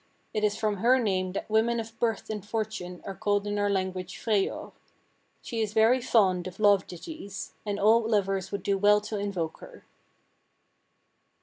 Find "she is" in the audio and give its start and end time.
5.43-5.73